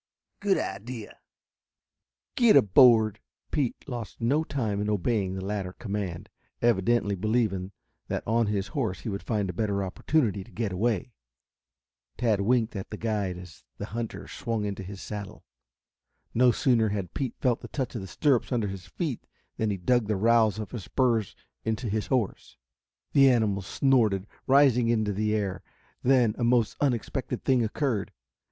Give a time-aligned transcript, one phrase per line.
[0.39, 1.19] "Good idea.
[2.33, 3.19] Get aboard."
[3.51, 6.27] Pete lost no time in obeying the latter command,
[6.59, 7.71] evidently believing
[8.07, 11.13] that on his horse he would find a better opportunity to get away.
[12.17, 15.45] Tad winked at the guide as the hunter swung into his saddle.
[16.33, 19.27] No sooner had Pete felt the touch of the stirrups under his feet
[19.57, 22.57] than he dug the rowels of his spurs into his horse.
[23.13, 25.61] The animal snorted, rising into the air.
[26.01, 28.11] Then a most unexpected thing occurred.